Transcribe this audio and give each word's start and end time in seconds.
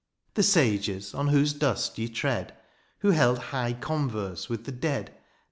The 0.33 0.41
sages, 0.41 1.13
on 1.13 1.27
whose 1.27 1.53
dust 1.53 1.99
ye 1.99 2.07
tread. 2.07 2.55
Who 3.01 3.11
held 3.11 3.37
high 3.37 3.73
converse 3.73 4.49
with 4.49 4.63
the 4.63 4.71
dead. 4.71 5.11